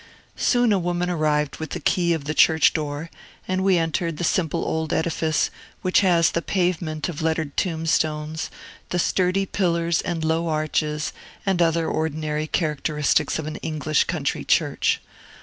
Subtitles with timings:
[0.39, 3.11] Soon a woman arrived with the key of the church door,
[3.47, 5.51] and we entered the simple old edifice,
[5.83, 8.49] which has the pavement of lettered tombstones,
[8.89, 11.13] the sturdy pillars and low arches
[11.45, 14.99] and other ordinary characteristics of an English country church.